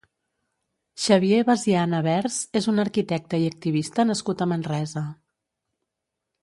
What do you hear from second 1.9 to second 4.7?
Vers és un arquitecte i activista nascut a